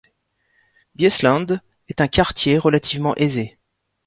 Biesland 0.95 1.61
est 1.87 2.01
un 2.01 2.07
quartier 2.07 2.57
relativement 2.57 3.13
aisé. 3.17 3.59